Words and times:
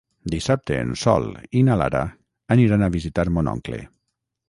Dissabte 0.35 0.77
en 0.85 0.95
Sol 1.01 1.27
i 1.61 1.63
na 1.69 1.77
Lara 1.83 2.03
aniran 2.59 2.89
a 2.89 2.93
visitar 2.99 3.31
mon 3.37 3.57
oncle. 3.57 3.83